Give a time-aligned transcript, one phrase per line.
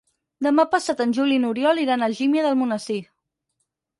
[0.45, 2.99] Demà passat en Juli i n'Oriol iran a Algímia d'Almonesir.